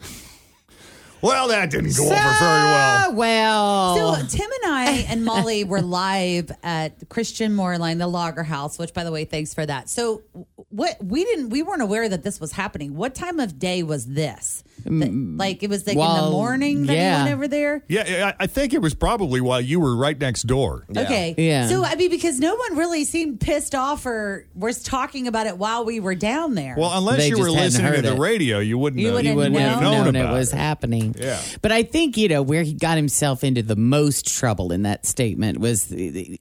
well, 1.21 1.47
that 1.47 1.69
didn't 1.69 1.95
go 1.95 2.05
over 2.05 2.13
very 2.13 2.19
well. 2.19 3.13
well. 3.13 4.15
So 4.17 4.37
Tim 4.37 4.49
and 4.63 4.73
I 4.73 4.91
and 5.07 5.23
Molly 5.23 5.63
were 5.63 5.81
live 5.81 6.51
at 6.61 7.07
Christian 7.07 7.55
Moerlein, 7.55 7.97
the 7.97 8.07
Lager 8.07 8.43
House, 8.43 8.77
which 8.77 8.93
by 8.93 9.03
the 9.03 9.11
way, 9.11 9.23
thanks 9.23 9.53
for 9.53 9.65
that. 9.65 9.87
So 9.87 10.23
what 10.69 11.01
we 11.01 11.23
didn't 11.23 11.49
we 11.51 11.63
weren't 11.63 11.81
aware 11.81 12.09
that 12.09 12.23
this 12.23 12.41
was 12.41 12.51
happening. 12.51 12.95
What 12.95 13.15
time 13.15 13.39
of 13.39 13.57
day 13.57 13.83
was 13.83 14.05
this? 14.05 14.63
That- 14.83 15.11
mm, 15.11 15.39
like 15.39 15.63
it 15.63 15.69
was 15.69 15.85
like 15.85 15.95
in 15.95 15.99
the 15.99 16.05
well, 16.05 16.31
morning 16.31 16.85
that 16.85 16.95
yeah. 16.95 17.17
he 17.17 17.23
went 17.23 17.35
over 17.35 17.47
there? 17.47 17.83
Yeah, 17.87 18.33
I 18.39 18.43
I 18.43 18.47
think 18.47 18.73
it 18.73 18.81
was 18.81 18.93
probably 18.93 19.41
while 19.41 19.61
you 19.61 19.79
were 19.79 19.95
right 19.95 20.17
next 20.19 20.43
door. 20.43 20.85
Okay. 20.95 21.35
Yeah. 21.37 21.67
So 21.67 21.83
I 21.83 21.95
mean, 21.95 22.09
because 22.09 22.39
no 22.39 22.55
one 22.55 22.77
really 22.77 23.03
seemed 23.05 23.39
pissed 23.39 23.75
off 23.75 24.05
or 24.05 24.47
was 24.55 24.83
talking 24.83 25.27
about 25.27 25.47
it 25.47 25.57
while 25.57 25.85
we 25.85 25.99
were 25.99 26.15
down 26.15 26.55
there. 26.55 26.75
Well, 26.77 26.91
unless 26.97 27.17
They 27.17 27.29
you 27.29 27.37
were 27.39 27.45
just 27.45 27.55
hadn't 27.55 27.65
listening 27.65 27.85
to 27.91 27.95
heard 27.97 28.05
the 28.05 28.13
it. 28.15 28.19
radio, 28.19 28.59
you 28.59 28.77
wouldn't, 28.77 28.99
You 28.99 29.07
have, 29.07 29.15
wouldn't 29.15 29.31
you 29.33 29.37
wouldn't 29.37 29.55
have 29.57 29.81
known, 29.81 30.05
known 30.05 30.15
it 30.15 30.21
about 30.21 30.33
was 30.33 30.51
happening. 30.51 31.15
Yeah. 31.17 31.39
But 31.61 31.71
I 31.71 31.83
think, 31.83 32.17
you 32.17 32.27
know, 32.27 32.41
where 32.41 32.63
he 32.63 32.73
got 32.73 32.97
himself 32.97 33.43
into 33.43 33.63
the 33.63 33.75
most 33.75 34.37
trouble 34.37 34.71
in 34.71 34.83
that 34.83 35.05
statement 35.05 35.59
was, 35.59 35.91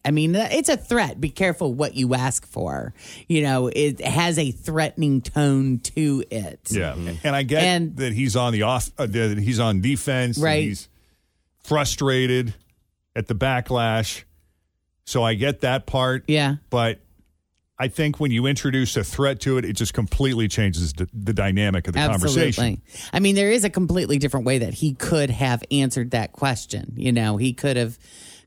I 0.04 0.10
mean, 0.10 0.34
it's 0.34 0.68
a 0.68 0.76
threat. 0.76 1.20
Be 1.20 1.30
careful 1.30 1.74
what 1.74 1.94
you 1.94 2.14
ask 2.14 2.46
for. 2.46 2.94
You 3.28 3.42
know, 3.42 3.68
it 3.68 4.00
has 4.00 4.38
a 4.38 4.50
threatening 4.50 5.20
tone 5.22 5.78
to 5.80 6.24
it. 6.30 6.68
Yeah, 6.70 6.94
and 7.24 7.34
I 7.36 7.42
get 7.42 7.96
that 7.96 8.12
he's 8.12 8.27
on 8.36 8.52
the 8.52 8.62
off, 8.62 8.90
uh, 8.98 9.06
he's 9.06 9.58
on 9.60 9.80
defense, 9.80 10.38
Right. 10.38 10.64
he's 10.64 10.88
frustrated 11.64 12.54
at 13.16 13.26
the 13.26 13.34
backlash, 13.34 14.24
so 15.04 15.22
I 15.22 15.34
get 15.34 15.60
that 15.60 15.86
part. 15.86 16.24
Yeah, 16.28 16.56
but 16.70 17.00
I 17.78 17.88
think 17.88 18.18
when 18.18 18.30
you 18.32 18.46
introduce 18.46 18.96
a 18.96 19.04
threat 19.04 19.40
to 19.40 19.56
it, 19.58 19.64
it 19.64 19.74
just 19.74 19.94
completely 19.94 20.48
changes 20.48 20.92
the, 20.94 21.08
the 21.12 21.32
dynamic 21.32 21.86
of 21.86 21.94
the 21.94 22.00
Absolutely. 22.00 22.52
conversation. 22.52 22.82
I 23.12 23.20
mean, 23.20 23.34
there 23.36 23.50
is 23.50 23.64
a 23.64 23.70
completely 23.70 24.18
different 24.18 24.46
way 24.46 24.58
that 24.58 24.74
he 24.74 24.94
could 24.94 25.30
have 25.30 25.62
answered 25.70 26.10
that 26.10 26.32
question. 26.32 26.94
You 26.96 27.12
know, 27.12 27.36
he 27.36 27.52
could 27.52 27.76
have 27.76 27.98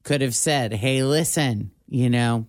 could 0.03 0.21
have 0.21 0.35
said, 0.35 0.73
"Hey, 0.73 1.03
listen, 1.03 1.71
you 1.88 2.09
know, 2.09 2.45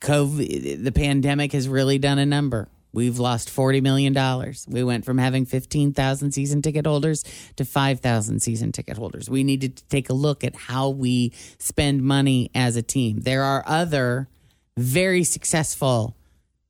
COVID, 0.00 0.82
the 0.84 0.92
pandemic 0.92 1.52
has 1.52 1.68
really 1.68 1.98
done 1.98 2.18
a 2.18 2.26
number. 2.26 2.68
We've 2.92 3.18
lost 3.18 3.50
forty 3.50 3.80
million 3.80 4.12
dollars. 4.12 4.66
We 4.68 4.82
went 4.82 5.04
from 5.04 5.18
having 5.18 5.46
fifteen 5.46 5.92
thousand 5.92 6.32
season 6.32 6.62
ticket 6.62 6.86
holders 6.86 7.24
to 7.56 7.64
five 7.64 8.00
thousand 8.00 8.40
season 8.40 8.72
ticket 8.72 8.96
holders. 8.96 9.30
We 9.30 9.44
needed 9.44 9.76
to 9.76 9.84
take 9.84 10.10
a 10.10 10.14
look 10.14 10.44
at 10.44 10.54
how 10.54 10.90
we 10.90 11.32
spend 11.58 12.02
money 12.02 12.50
as 12.54 12.76
a 12.76 12.82
team. 12.82 13.20
There 13.20 13.42
are 13.42 13.62
other 13.66 14.28
very 14.76 15.24
successful 15.24 16.16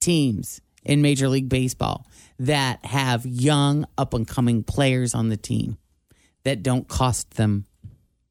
teams 0.00 0.60
in 0.84 1.02
Major 1.02 1.28
League 1.28 1.48
Baseball 1.48 2.06
that 2.38 2.84
have 2.86 3.26
young, 3.26 3.86
up 3.98 4.14
and 4.14 4.26
coming 4.26 4.62
players 4.62 5.14
on 5.14 5.28
the 5.28 5.36
team 5.36 5.76
that 6.44 6.62
don't 6.62 6.88
cost 6.88 7.32
them 7.32 7.66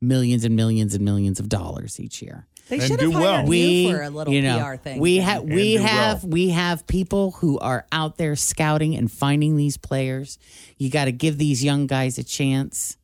millions 0.01 0.43
and 0.45 0.55
millions 0.55 0.95
and 0.95 1.05
millions 1.05 1.39
of 1.39 1.49
dollars 1.49 1.99
each 1.99 2.21
year. 2.21 2.47
They 2.69 2.77
And 2.77 2.83
should 2.83 3.01
have 3.01 3.11
do 3.11 3.17
hired 3.17 3.23
well. 3.23 3.41
you 3.43 3.49
We, 3.49 3.91
for 3.91 4.01
a 4.01 4.09
little 4.09 4.33
you 4.33 4.41
know, 4.41 4.63
PR 4.63 4.75
thing. 4.75 4.99
We 4.99 5.17
have 5.17 5.43
we 5.43 5.73
have 5.73 6.23
well. 6.23 6.31
we 6.31 6.49
have 6.49 6.85
people 6.87 7.31
who 7.31 7.57
are 7.59 7.85
out 7.91 8.17
there 8.17 8.35
scouting 8.35 8.95
and 8.95 9.11
finding 9.11 9.55
these 9.57 9.75
players. 9.77 10.37
You 10.77 10.89
got 10.89 11.05
to 11.05 11.11
give 11.11 11.37
these 11.37 11.63
young 11.63 11.87
guys 11.87 12.17
a 12.17 12.23
chance. 12.23 12.95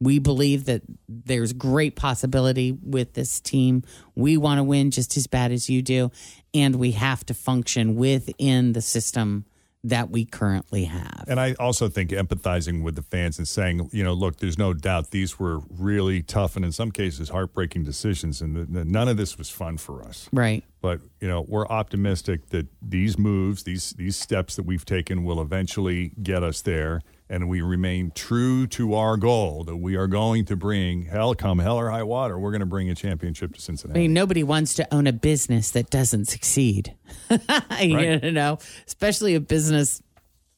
We 0.00 0.18
believe 0.18 0.64
that 0.64 0.82
there's 1.08 1.52
great 1.52 1.94
possibility 1.94 2.72
with 2.72 3.14
this 3.14 3.40
team. 3.40 3.82
We 4.16 4.36
want 4.36 4.58
to 4.58 4.64
win 4.64 4.90
just 4.90 5.16
as 5.16 5.26
bad 5.26 5.52
as 5.52 5.68
you 5.70 5.82
do, 5.82 6.10
and 6.54 6.76
we 6.76 6.92
have 6.92 7.24
to 7.26 7.34
function 7.34 7.94
within 7.96 8.72
the 8.72 8.82
system 8.82 9.44
that 9.84 10.10
we 10.10 10.24
currently 10.24 10.84
have. 10.84 11.24
And 11.26 11.40
I 11.40 11.54
also 11.54 11.88
think 11.88 12.10
empathizing 12.10 12.82
with 12.82 12.94
the 12.94 13.02
fans 13.02 13.38
and 13.38 13.48
saying, 13.48 13.90
you 13.92 14.04
know, 14.04 14.12
look, 14.12 14.36
there's 14.36 14.58
no 14.58 14.72
doubt 14.72 15.10
these 15.10 15.38
were 15.38 15.60
really 15.70 16.22
tough 16.22 16.54
and 16.56 16.64
in 16.64 16.70
some 16.72 16.90
cases 16.92 17.30
heartbreaking 17.30 17.82
decisions, 17.84 18.40
and 18.40 18.54
that- 18.56 18.72
that 18.72 18.86
none 18.86 19.08
of 19.08 19.16
this 19.16 19.36
was 19.36 19.50
fun 19.50 19.78
for 19.78 20.04
us. 20.04 20.28
Right. 20.32 20.62
But 20.82 21.00
you 21.20 21.28
know, 21.28 21.42
we're 21.42 21.66
optimistic 21.68 22.48
that 22.50 22.66
these 22.82 23.16
moves, 23.16 23.62
these 23.62 23.92
these 23.92 24.16
steps 24.16 24.56
that 24.56 24.64
we've 24.64 24.84
taken, 24.84 25.22
will 25.22 25.40
eventually 25.40 26.10
get 26.20 26.42
us 26.42 26.60
there, 26.60 27.02
and 27.30 27.48
we 27.48 27.62
remain 27.62 28.10
true 28.16 28.66
to 28.66 28.94
our 28.94 29.16
goal 29.16 29.62
that 29.62 29.76
we 29.76 29.94
are 29.94 30.08
going 30.08 30.44
to 30.46 30.56
bring 30.56 31.04
hell 31.04 31.36
come 31.36 31.60
hell 31.60 31.78
or 31.78 31.88
high 31.88 32.02
water. 32.02 32.36
We're 32.36 32.50
going 32.50 32.60
to 32.60 32.66
bring 32.66 32.90
a 32.90 32.96
championship 32.96 33.54
to 33.54 33.60
Cincinnati. 33.60 34.00
I 34.00 34.02
mean, 34.02 34.12
nobody 34.12 34.42
wants 34.42 34.74
to 34.74 34.94
own 34.94 35.06
a 35.06 35.12
business 35.12 35.70
that 35.70 35.88
doesn't 35.88 36.26
succeed. 36.26 36.94
Right. 37.70 38.22
You 38.22 38.32
know, 38.32 38.58
especially 38.86 39.34
a 39.34 39.40
business 39.40 40.01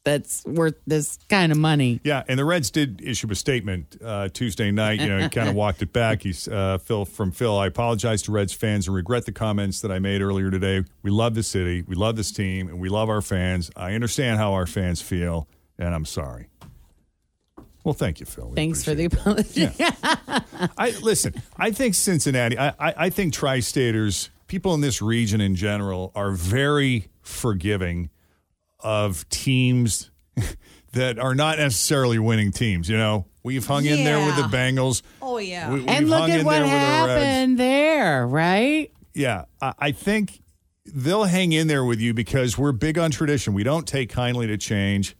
that's 0.04 0.44
worth 0.44 0.74
this 0.86 1.18
kind 1.28 1.50
of 1.50 1.58
money. 1.58 2.00
Yeah, 2.04 2.22
and 2.28 2.38
the 2.38 2.44
Reds 2.44 2.70
did 2.70 3.00
issue 3.02 3.26
a 3.30 3.34
statement 3.34 3.96
uh, 4.04 4.28
Tuesday 4.28 4.70
night. 4.70 5.00
You 5.00 5.08
know, 5.08 5.18
he 5.18 5.28
kind 5.28 5.48
of 5.48 5.54
walked 5.56 5.82
it 5.82 5.92
back. 5.92 6.22
He's 6.22 6.46
uh, 6.46 6.78
Phil 6.78 7.04
from 7.04 7.32
Phil. 7.32 7.58
I 7.58 7.66
apologize 7.66 8.22
to 8.22 8.32
Reds 8.32 8.52
fans 8.52 8.86
and 8.86 8.94
regret 8.94 9.24
the 9.24 9.32
comments 9.32 9.80
that 9.80 9.90
I 9.90 9.98
made 9.98 10.20
earlier 10.20 10.50
today. 10.50 10.84
We 11.02 11.10
love 11.10 11.34
the 11.34 11.42
city, 11.42 11.82
we 11.82 11.94
love 11.94 12.16
this 12.16 12.30
team, 12.30 12.68
and 12.68 12.78
we 12.78 12.88
love 12.88 13.08
our 13.08 13.22
fans. 13.22 13.70
I 13.76 13.94
understand 13.94 14.38
how 14.38 14.52
our 14.52 14.66
fans 14.66 15.00
feel, 15.00 15.48
and 15.78 15.94
I'm 15.94 16.04
sorry. 16.04 16.48
Well, 17.82 17.94
thank 17.94 18.20
you, 18.20 18.26
Phil. 18.26 18.48
We 18.48 18.54
Thanks 18.54 18.82
for 18.82 18.94
the 18.94 19.04
apology. 19.04 19.68
I 20.78 20.94
listen. 21.02 21.34
I 21.58 21.70
think 21.70 21.94
Cincinnati. 21.94 22.58
I, 22.58 22.68
I, 22.68 22.94
I 22.96 23.10
think 23.10 23.34
tri-staters, 23.34 24.30
people 24.46 24.72
in 24.74 24.80
this 24.80 25.02
region 25.02 25.42
in 25.42 25.54
general, 25.54 26.10
are 26.14 26.30
very 26.30 27.08
forgiving 27.20 28.08
of 28.84 29.28
teams 29.30 30.10
that 30.92 31.18
are 31.18 31.34
not 31.34 31.58
necessarily 31.58 32.18
winning 32.20 32.52
teams. 32.52 32.88
You 32.88 32.96
know, 32.96 33.26
we've 33.42 33.66
hung 33.66 33.84
in 33.84 34.04
there 34.04 34.24
with 34.24 34.36
the 34.36 34.56
Bengals. 34.56 35.02
Oh 35.20 35.38
yeah. 35.38 35.72
We- 35.72 35.86
and 35.88 36.08
look 36.08 36.20
hung 36.20 36.30
at 36.30 36.40
in 36.40 36.46
what 36.46 36.52
there 36.52 36.62
with 36.62 36.70
the 36.70 36.76
Reds. 36.76 37.24
happened 37.24 37.58
there, 37.58 38.26
right? 38.28 38.92
Yeah, 39.14 39.44
I, 39.60 39.72
I 39.78 39.92
think 39.92 40.40
they'll 40.86 41.24
hang 41.24 41.52
in 41.52 41.66
there 41.66 41.84
with 41.84 42.00
you 42.00 42.12
because 42.14 42.58
we're 42.58 42.72
big 42.72 42.98
on 42.98 43.10
tradition. 43.10 43.54
We 43.54 43.64
don't 43.64 43.86
take 43.88 44.10
kindly 44.10 44.46
to 44.48 44.56
change. 44.58 45.16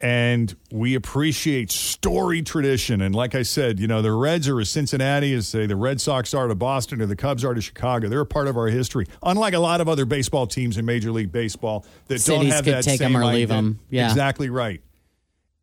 And 0.00 0.54
we 0.70 0.94
appreciate 0.94 1.72
story 1.72 2.40
tradition. 2.42 3.00
And 3.02 3.16
like 3.16 3.34
I 3.34 3.42
said, 3.42 3.80
you 3.80 3.88
know, 3.88 4.00
the 4.00 4.12
Reds 4.12 4.46
are 4.46 4.60
as 4.60 4.70
Cincinnati 4.70 5.34
as, 5.34 5.48
say, 5.48 5.66
the 5.66 5.74
Red 5.74 6.00
Sox 6.00 6.32
are 6.34 6.46
to 6.46 6.54
Boston 6.54 7.02
or 7.02 7.06
the 7.06 7.16
Cubs 7.16 7.44
are 7.44 7.52
to 7.52 7.60
Chicago. 7.60 8.08
They're 8.08 8.20
a 8.20 8.26
part 8.26 8.46
of 8.46 8.56
our 8.56 8.68
history. 8.68 9.06
Unlike 9.24 9.54
a 9.54 9.58
lot 9.58 9.80
of 9.80 9.88
other 9.88 10.04
baseball 10.04 10.46
teams 10.46 10.78
in 10.78 10.84
Major 10.86 11.10
League 11.10 11.32
Baseball 11.32 11.84
that 12.06 12.24
don't 12.24 12.46
have 12.46 12.64
could 12.64 12.74
that 12.74 12.84
take 12.84 12.98
same 13.00 13.16
or 13.16 13.24
leave 13.26 13.48
ident- 13.48 13.58
'em. 13.58 13.80
Yeah. 13.90 14.08
Exactly 14.08 14.48
right. 14.50 14.80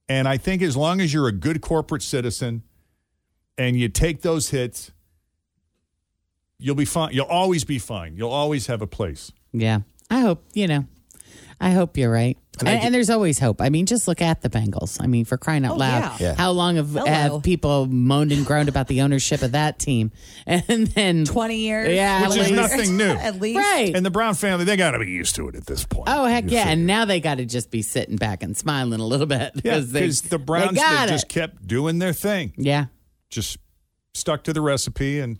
And 0.09 0.27
I 0.27 0.35
think 0.35 0.61
as 0.61 0.75
long 0.75 0.99
as 0.99 1.13
you're 1.13 1.29
a 1.29 1.31
good 1.31 1.61
corporate 1.61 2.01
citizen 2.03 2.63
and 3.57 3.79
you 3.79 3.87
take 3.87 4.21
those 4.21 4.49
hits, 4.49 4.91
you'll 6.59 6.75
be 6.75 6.83
fine. 6.83 7.13
You'll 7.13 7.25
always 7.25 7.63
be 7.63 7.79
fine. 7.79 8.17
You'll 8.17 8.31
always 8.31 8.67
have 8.67 8.81
a 8.81 8.87
place. 8.87 9.31
Yeah. 9.53 9.79
I 10.11 10.19
hope, 10.19 10.43
you 10.53 10.67
know, 10.67 10.85
I 11.59 11.71
hope 11.71 11.97
you're 11.97 12.11
right. 12.11 12.37
And 12.59 12.67
And, 12.69 12.79
I 12.79 12.85
and, 12.85 12.93
there's 12.95 13.09
always 13.09 13.37
hope. 13.39 13.61
I 13.61 13.69
mean, 13.69 13.85
just 13.85 14.07
look 14.07 14.21
at 14.21 14.41
the 14.41 14.49
Bengals. 14.49 15.01
I 15.01 15.07
mean, 15.07 15.25
for 15.25 15.37
crying 15.37 15.65
out 15.65 15.73
Oh, 15.73 15.77
loud, 15.77 16.19
yeah. 16.21 16.27
Yeah. 16.29 16.35
how 16.35 16.51
long 16.51 16.75
have, 16.77 16.93
have 16.93 17.43
people 17.43 17.85
moaned 17.87 18.31
and 18.31 18.45
groaned 18.45 18.69
about 18.69 18.87
the 18.87 19.01
ownership 19.01 19.41
of 19.41 19.51
that 19.53 19.79
team? 19.79 20.11
And 20.47 20.87
then 20.87 21.25
20 21.25 21.55
years. 21.57 21.89
Yeah, 21.89 22.21
Which 22.27 22.37
is 22.37 22.49
least. 22.49 22.53
nothing 22.53 22.97
new. 22.97 23.03
At 23.09 23.39
least. 23.41 23.57
Right. 23.57 23.93
And 23.95 24.05
the 24.05 24.11
Brown 24.11 24.35
family, 24.35 24.63
they 24.65 24.77
got 24.77 24.91
to 24.91 24.99
be 24.99 25.09
used 25.11 25.35
to 25.35 25.47
it 25.49 25.55
at 25.55 25.65
this 25.65 25.83
point. 25.85 26.07
Oh 26.09 26.25
heck 26.25 26.45
You 26.45 26.51
yeah! 26.51 26.59
figure. 26.63 26.71
And 26.73 26.87
now 26.87 27.03
they 27.05 27.19
got 27.19 27.35
to 27.39 27.45
just 27.45 27.71
be 27.71 27.81
sitting 27.81 28.15
back 28.15 28.41
and 28.43 28.55
smiling 28.55 28.99
a 29.01 29.05
little 29.05 29.25
bit 29.27 29.53
because 29.55 29.91
they 29.91 30.01
because 30.01 30.21
the 30.21 30.37
they 30.37 30.43
Browns 30.43 30.77
got 30.77 31.07
they 31.07 31.11
just 31.13 31.25
it. 31.25 31.29
kept 31.29 31.65
doing 31.67 31.99
their 31.99 32.13
thing. 32.13 32.53
yeah. 32.57 32.85
Just 33.29 33.57
stuck 34.13 34.43
to 34.45 34.53
the 34.53 34.61
recipe 34.61 35.19
and 35.19 35.39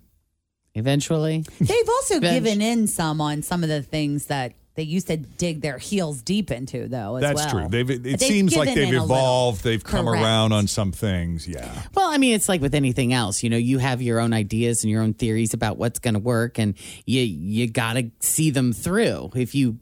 Eventually, 0.74 1.44
They've 1.62 1.90
also 1.90 2.20
Bench. 2.20 2.44
given 2.44 2.62
in 2.62 2.88
some 2.88 3.22
on 3.22 3.42
some 3.42 3.64
of 3.64 3.70
the 3.70 3.82
things 3.82 4.26
that 4.26 4.52
they 4.76 4.84
used 4.84 5.08
to 5.08 5.18
dig 5.18 5.62
their 5.62 5.78
heels 5.78 6.22
deep 6.22 6.52
into, 6.52 6.88
though. 6.88 7.16
As 7.16 7.22
That's 7.22 7.54
well. 7.54 7.62
true. 7.62 7.70
They've, 7.70 7.90
it 7.90 8.04
But 8.04 8.20
seems 8.22 8.56
like 8.56 8.70
they've 8.70 8.78
in 8.78 8.84
a 8.96 9.02
little. 9.02 9.06
evolved. 9.06 9.64
They've 9.64 9.84
come 9.84 10.06
Correct. 10.06 10.24
around 10.24 10.52
on 10.52 10.68
some 10.68 10.92
things. 10.92 11.48
Yeah. 11.48 11.82
Well, 11.94 12.10
I 12.10 12.18
mean, 12.18 12.36
it's 12.36 12.50
like 12.50 12.62
with 12.62 12.76
anything 12.76 13.14
else. 13.14 13.42
You 13.42 13.50
know, 13.50 13.58
you 13.58 13.78
have 13.80 14.02
your 14.02 14.20
own 14.20 14.34
ideas 14.34 14.84
and 14.84 14.92
your 14.92 15.02
own 15.02 15.14
theories 15.14 15.54
about 15.54 15.78
what's 15.78 16.00
going 16.00 16.14
to 16.16 16.20
work, 16.20 16.60
and 16.60 16.76
you 17.06 17.22
you 17.22 17.68
got 17.70 17.94
to 17.94 18.12
see 18.20 18.50
them 18.52 18.74
through. 18.74 19.32
If 19.36 19.56
you 19.56 19.80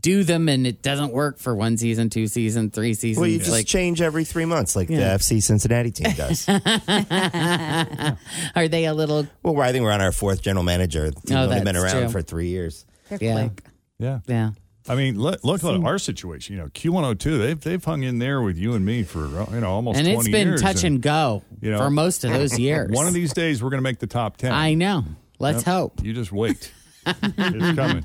do 0.00 0.24
them 0.24 0.48
and 0.48 0.66
it 0.66 0.82
doesn't 0.82 1.12
work 1.12 1.38
for 1.38 1.54
one 1.54 1.76
season, 1.76 2.08
two 2.10 2.26
season, 2.26 2.70
three 2.70 2.94
seasons, 2.94 3.20
Well, 3.20 3.28
you 3.30 3.38
just 3.38 3.50
like 3.50 3.66
change 3.66 4.00
every 4.00 4.24
three 4.24 4.46
months, 4.46 4.74
like 4.74 4.88
Yeah. 4.88 5.16
the 5.16 5.22
FC 5.22 5.40
Cincinnati 5.42 5.90
team 5.92 6.10
does. 6.16 6.48
are 8.56 8.68
they 8.68 8.86
a 8.86 8.94
little? 8.94 9.26
well, 9.42 9.60
I 9.60 9.70
think 9.72 9.84
we're 9.84 9.92
on 9.92 10.00
our 10.00 10.10
fourth 10.12 10.40
general 10.42 10.64
manager. 10.64 11.10
The 11.10 11.20
team's 11.20 11.32
Oh, 11.32 11.42
only 11.44 11.60
been 11.62 11.76
around 11.76 12.00
true. 12.04 12.08
for 12.08 12.22
three 12.22 12.48
years. 12.48 12.84
They're 13.10 13.18
Yeah. 13.20 13.48
quick. 13.48 13.64
Yeah. 14.02 14.18
Yeah. 14.26 14.50
I 14.88 14.96
mean, 14.96 15.16
look, 15.18 15.44
look 15.44 15.62
at 15.62 15.84
our 15.84 15.98
situation. 15.98 16.56
You 16.56 16.62
know, 16.62 16.68
Q102, 16.68 17.38
they've, 17.38 17.60
they've 17.60 17.84
hung 17.84 18.02
in 18.02 18.18
there 18.18 18.42
with 18.42 18.58
you 18.58 18.74
and 18.74 18.84
me 18.84 19.04
for, 19.04 19.20
uh, 19.26 19.46
you 19.52 19.60
know, 19.60 19.70
almost 19.70 19.96
and 19.98 20.06
20 20.06 20.18
it's 20.18 20.28
been 20.28 20.48
years. 20.48 20.60
touch 20.60 20.82
and 20.82 21.00
go 21.00 21.44
you 21.60 21.70
know, 21.70 21.78
for 21.78 21.88
most 21.88 22.24
of 22.24 22.32
those 22.32 22.58
years. 22.66 22.90
One 22.90 23.06
of 23.06 23.14
these 23.14 23.32
days, 23.32 23.62
we're 23.62 23.70
going 23.70 23.78
to 23.78 23.82
make 23.84 24.00
the 24.00 24.08
top 24.08 24.38
10. 24.38 24.50
I 24.52 24.74
know. 24.74 25.04
Let's 25.38 25.58
Yep. 25.58 25.66
hope. 25.66 26.04
You 26.04 26.12
just 26.12 26.32
wait. 26.32 26.72
it's 27.06 27.76
coming. 27.76 28.04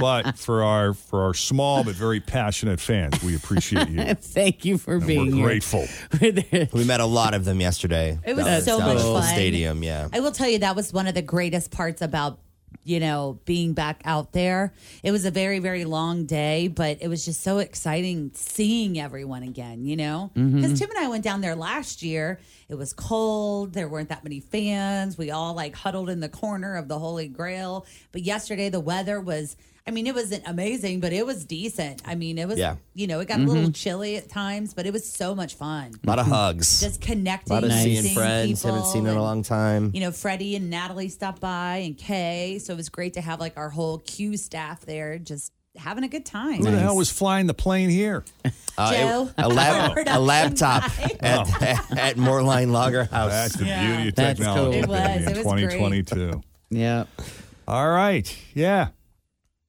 But 0.00 0.38
for 0.38 0.62
our 0.62 0.94
for 0.94 1.24
our 1.24 1.34
small 1.34 1.84
but 1.84 1.94
very 1.94 2.20
passionate 2.20 2.80
fans, 2.80 3.22
we 3.22 3.36
appreciate 3.36 3.88
you. 3.90 4.14
Thank 4.14 4.64
you 4.64 4.78
for 4.78 4.94
And 4.94 5.06
being 5.06 5.26
we're 5.30 5.34
here. 5.36 5.44
grateful. 5.44 5.86
We 6.72 6.84
met 6.84 7.00
a 7.00 7.04
lot 7.06 7.34
of 7.34 7.44
them 7.44 7.60
yesterday. 7.60 8.18
It 8.26 8.34
was 8.36 8.44
down- 8.46 8.60
so 8.62 8.78
much 8.78 8.98
fun. 9.02 9.22
Stadium, 9.24 9.82
yeah. 9.82 10.08
I 10.12 10.20
will 10.20 10.32
tell 10.32 10.48
you 10.48 10.58
that 10.60 10.74
was 10.74 10.90
one 10.92 11.06
of 11.06 11.14
the 11.14 11.20
greatest 11.22 11.70
parts 11.70 12.00
about 12.00 12.38
you 12.84 12.98
know 13.00 13.38
being 13.44 13.72
back 13.72 14.00
out 14.04 14.32
there. 14.32 14.72
It 15.02 15.12
was 15.12 15.24
a 15.24 15.30
very 15.30 15.58
very 15.58 15.84
long 15.84 16.26
day, 16.26 16.68
but 16.68 16.98
it 17.00 17.08
was 17.08 17.24
just 17.24 17.42
so 17.42 17.58
exciting 17.58 18.30
seeing 18.34 18.98
everyone 18.98 19.42
again. 19.42 19.84
You 19.84 19.96
know, 19.96 20.30
because 20.34 20.72
Mhm. 20.72 20.78
Tim 20.78 20.90
and 20.90 20.98
I 20.98 21.08
went 21.08 21.24
down 21.24 21.40
there 21.40 21.56
last 21.56 22.02
year. 22.02 22.40
It 22.68 22.74
was 22.76 22.92
cold. 22.92 23.72
There 23.74 23.88
weren't 23.88 24.08
that 24.10 24.24
many 24.24 24.40
fans. 24.40 25.18
We 25.18 25.30
all 25.30 25.54
like 25.54 25.74
huddled 25.74 26.08
in 26.08 26.20
the 26.20 26.28
corner 26.28 26.76
of 26.76 26.88
the 26.88 26.98
Holy 26.98 27.28
Grail. 27.28 27.84
But 28.12 28.22
yesterday 28.22 28.68
the 28.68 28.80
weather 28.80 29.20
was. 29.20 29.56
I 29.90 29.92
mean, 29.92 30.06
it 30.06 30.14
wasn't 30.14 30.44
amazing, 30.46 31.00
but 31.00 31.12
it 31.12 31.26
was 31.26 31.44
decent. 31.44 32.00
I 32.04 32.14
mean, 32.14 32.38
it 32.38 32.46
was, 32.46 32.58
Yeah. 32.60 32.76
you 32.94 33.08
know, 33.08 33.18
it 33.18 33.26
got 33.26 33.40
a 33.40 33.42
little 33.42 33.72
chilly 33.72 34.14
at 34.16 34.28
times, 34.28 34.72
but 34.72 34.86
it 34.86 34.92
was 34.92 35.04
so 35.10 35.34
much 35.34 35.54
fun. 35.56 35.90
A 36.04 36.08
lot 36.08 36.20
of 36.20 36.26
hugs. 36.26 36.78
Just 36.80 37.00
connecting, 37.00 37.50
A 37.50 37.54
lot 37.54 37.64
of 37.64 37.72
seeing 37.72 38.02
seeing 38.02 38.14
friends. 38.14 38.60
people 38.62 38.76
Haven't 38.76 38.92
seen 38.92 39.06
in 39.08 39.16
a 39.16 39.20
long 39.20 39.42
time. 39.42 39.90
you 39.92 39.98
know, 40.00 40.12
Freddie 40.12 40.54
and 40.54 40.70
Natalie 40.70 41.08
stopped 41.08 41.40
by 41.40 41.78
and 41.78 41.98
Kay. 41.98 42.60
So 42.62 42.72
it 42.72 42.76
was 42.76 42.88
great 42.88 43.14
to 43.14 43.20
have 43.20 43.40
like 43.40 43.56
our 43.56 43.68
whole 43.68 43.98
Q 43.98 44.36
staff 44.36 44.82
there 44.86 45.18
just 45.18 45.52
having 45.76 46.04
a 46.04 46.08
good 46.08 46.24
time. 46.24 46.58
Who 46.64 46.70
the 46.70 46.78
hell 46.78 46.96
was 46.96 47.10
flying 47.10 47.48
the 47.48 47.54
plane 47.54 47.90
here? 47.90 48.22
Uh, 48.78 48.92
it- 48.94 48.98
Joe, 49.00 49.30
a, 49.38 49.48
lab, 49.52 49.98
a 50.06 50.20
laptop 50.20 50.84
production 50.84 51.18
at, 51.24 51.62
at, 51.62 51.98
at 51.98 52.16
Moerlein 52.16 52.70
Lager 52.70 53.04
House. 53.06 53.32
That's 53.32 53.56
the 53.56 53.64
Yeah. 53.66 53.86
beauty 53.96 54.08
of 54.10 54.14
That's 54.14 54.38
technology. 54.38 54.82
cool. 54.82 54.94
It 54.94 54.98
baby, 54.98 55.16
was. 55.18 55.22
in 55.22 55.28
It 55.36 55.44
was 55.44 55.46
great. 55.62 55.70
2022. 55.72 56.42
Yeah. 56.70 57.04
All 57.66 57.88
right. 57.90 58.36
Yeah. 58.54 58.88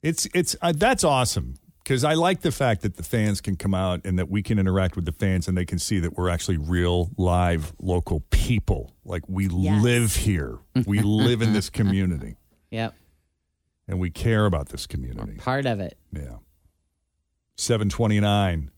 It's 0.03 0.27
it's 0.33 0.55
uh, 0.61 0.73
that's 0.75 1.03
awesome 1.03 1.55
because 1.83 2.03
I 2.03 2.13
like 2.13 2.41
the 2.41 2.51
fact 2.51 2.81
that 2.81 2.95
the 2.97 3.03
fans 3.03 3.39
can 3.41 3.55
come 3.55 3.73
out 3.73 4.01
and 4.05 4.17
that 4.19 4.29
we 4.29 4.41
can 4.43 4.57
interact 4.59 4.95
with 4.95 5.05
the 5.05 5.11
fans 5.11 5.47
and 5.47 5.57
they 5.57 5.65
can 5.65 5.77
see 5.79 5.99
that 5.99 6.17
we're 6.17 6.29
actually 6.29 6.57
real 6.57 7.11
live 7.17 7.73
local 7.79 8.21
people. 8.31 8.95
Like 9.05 9.23
we 9.27 9.47
Yes. 9.47 9.83
live 9.83 10.15
here. 10.15 10.57
We 10.85 10.99
live 11.01 11.41
in 11.41 11.53
this 11.53 11.69
community 11.79 12.35
Yep. 12.71 12.95
and 13.87 13.99
we 13.99 14.09
care 14.09 14.45
about 14.45 14.69
this 14.69 14.87
community. 14.87 15.33
Part 15.37 15.65
of 15.65 15.79
it. 15.79 15.97
Yeah. 16.13 16.37
729. 17.57 18.71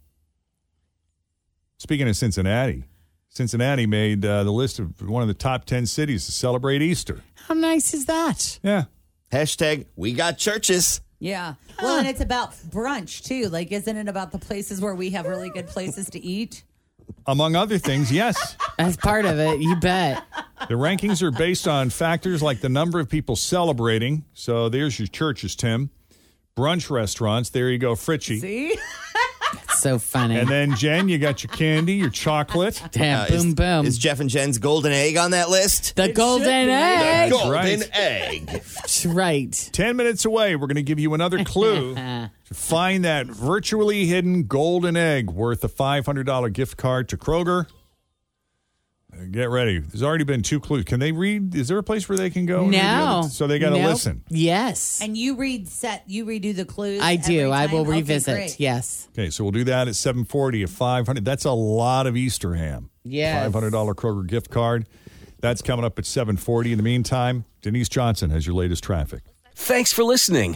Speaking 1.78 2.08
of 2.08 2.16
Cincinnati, 2.18 2.86
Cincinnati 3.30 3.86
made 3.86 4.26
uh, 4.26 4.44
the 4.44 4.52
list 4.52 4.80
of 4.80 5.02
one 5.08 5.22
of 5.22 5.28
the 5.28 5.34
top 5.34 5.66
10 5.66 5.86
cities 5.86 6.26
to 6.26 6.32
celebrate 6.32 6.82
Easter. 6.82 7.24
How 7.48 7.54
nice 7.54 7.94
is 7.94 8.06
that? 8.06 8.60
Yeah. 8.64 8.86
Hashtag 9.32 9.86
we 9.96 10.14
got 10.14 10.38
churches. 10.38 11.02
Yeah. 11.24 11.54
Well, 11.82 12.00
and 12.00 12.08
it's 12.08 12.20
about 12.20 12.52
brunch 12.70 13.24
too. 13.24 13.48
Like, 13.48 13.72
isn't 13.72 13.96
it 13.96 14.10
about 14.10 14.34
the 14.34 14.40
places 14.40 14.82
where 14.82 14.94
we 14.94 15.12
have 15.12 15.26
really 15.26 15.50
good 15.50 15.68
places 15.68 16.10
to 16.10 16.20
eat? 16.20 16.66
Among 17.26 17.56
other 17.56 17.78
things, 17.78 18.12
yes. 18.12 18.58
That's 18.78 18.98
part 18.98 19.24
of 19.24 19.40
it. 19.40 19.62
You 19.62 19.78
bet. 19.78 20.22
The 20.68 20.74
rankings 20.74 21.22
are 21.22 21.32
based 21.32 21.66
on 21.66 21.90
factors 21.92 22.44
like 22.44 22.60
the 22.60 22.68
number 22.68 23.00
of 23.00 23.08
people 23.08 23.38
celebrating. 23.38 24.26
So 24.34 24.68
there's 24.68 25.00
your 25.00 25.08
churches, 25.08 25.56
Tim. 25.56 25.92
Brunch 26.58 26.90
restaurants. 26.90 27.50
There 27.52 27.70
you 27.70 27.78
go, 27.78 27.96
Fritchie. 27.96 28.40
See? 28.40 28.78
So 29.84 30.00
funny. 30.00 30.40
And 30.40 30.48
then, 30.48 30.76
Jen, 30.78 31.10
you 31.10 31.18
got 31.18 31.44
your 31.44 31.52
candy, 31.52 31.96
your 31.96 32.10
chocolate. 32.10 32.82
Damn, 32.92 33.20
Uh, 33.20 33.28
boom, 33.28 33.36
is, 33.36 33.54
boom. 33.54 33.86
Is 33.86 33.98
Jeff 33.98 34.22
and 34.22 34.30
Jen's 34.30 34.58
golden 34.58 34.94
egg 34.94 35.18
on 35.18 35.32
that 35.32 35.50
list? 35.50 35.98
the 35.98 36.08
golden 36.08 36.48
egg. 36.70 37.32
golden 37.32 37.52
right. 37.52 37.90
egg. 37.92 38.46
That's 38.46 39.06
right. 39.06 39.70
10 39.74 39.98
minutes 39.98 40.24
away, 40.24 40.56
we're 40.56 40.68
going 40.68 40.76
to 40.76 40.84
give 40.84 41.00
you 41.00 41.14
another 41.14 41.44
clue 41.44 41.96
to 41.96 42.32
find 42.54 43.04
that 43.04 43.28
virtually 43.28 44.06
hidden 44.06 44.44
golden 44.44 44.96
egg 44.96 45.30
worth 45.30 45.66
a 45.66 45.70
$500 45.70 46.54
gift 46.54 46.78
card 46.78 47.10
to 47.10 47.18
Kroger. 47.18 47.68
Get 49.32 49.50
ready. 49.50 49.80
There's 49.80 50.04
already 50.04 50.24
been 50.24 50.42
two 50.42 50.60
clues. 50.60 50.86
Can 50.86 51.00
they 51.00 51.12
read? 51.12 51.56
Is 51.56 51.68
there 51.68 51.78
a 51.78 51.84
place 51.84 52.08
where 52.10 52.18
they 52.18 52.30
can 52.30 52.46
go? 52.46 52.64
and 52.64 52.72
read 52.72 52.80
the 52.80 52.84
No. 53.22 53.22
So 53.30 53.48
they 53.48 53.58
got 53.60 53.70
to 53.70 53.78
Nope. 53.80 53.92
listen. 53.92 54.24
Yes. 54.30 55.00
And 55.02 55.18
you 55.18 55.36
read 55.36 55.68
set, 55.68 56.04
you 56.08 56.26
redo 56.26 56.56
the 56.56 56.66
clues. 56.66 57.02
I 57.02 57.16
do. 57.16 57.40
every 57.40 57.52
I 57.54 57.66
will? 57.68 57.82
Okay, 57.82 57.90
revisit. 57.92 58.36
great. 58.36 58.60
yes. 58.60 59.08
Okay, 59.14 59.30
so 59.30 59.44
we'll 59.44 59.52
do 59.52 59.64
that 59.66 59.88
at 59.88 59.96
740 59.96 60.64
at 60.64 60.70
500. 60.70 61.24
That's 61.26 61.46
a 61.46 61.52
lot 61.52 62.08
of 62.08 62.16
Easter 62.18 62.56
ham. 62.56 62.90
Yeah. 63.04 63.48
$500 63.50 63.72
Kroger 63.96 64.26
gift 64.28 64.50
card. 64.50 64.88
That's 65.40 65.62
coming 65.62 65.84
up 65.86 65.98
at 66.00 66.06
740. 66.06 66.72
In 66.72 66.78
the 66.78 66.84
meantime, 66.84 67.46
Denise 67.62 67.90
Johnson 67.90 68.30
has 68.30 68.46
your 68.48 68.56
latest 68.56 68.84
traffic. 68.84 69.24
Thanks 69.56 69.92
for 69.94 70.04
listening 70.04 70.56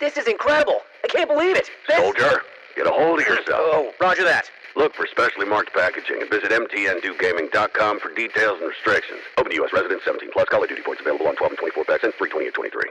This 0.00 0.16
is 0.16 0.26
incredible. 0.26 0.80
I 1.04 1.08
can't 1.08 1.28
believe 1.28 1.56
it. 1.56 1.70
This- 1.88 1.96
Soldier, 1.98 2.42
get 2.76 2.86
a 2.86 2.90
hold 2.90 3.20
of 3.20 3.26
yourself. 3.26 3.46
Oh, 3.48 3.92
roger 4.00 4.24
that. 4.24 4.50
Look 4.76 4.94
for 4.94 5.06
specially 5.06 5.46
marked 5.46 5.72
packaging 5.72 6.20
and 6.20 6.30
visit 6.30 6.50
mtndewgaming.com 6.50 8.00
for 8.00 8.12
details 8.14 8.58
and 8.60 8.68
restrictions. 8.68 9.20
Open 9.38 9.50
to 9.50 9.56
U.S. 9.56 9.72
residents 9.72 10.04
17 10.04 10.30
plus. 10.32 10.48
Call 10.50 10.62
of 10.62 10.68
Duty 10.68 10.82
points 10.82 11.00
available 11.00 11.26
on 11.28 11.36
12 11.36 11.52
and 11.52 11.58
24 11.58 11.84
packs 11.84 12.04
and 12.04 12.12
free 12.14 12.28
28 12.28 12.52
23. 12.54 12.90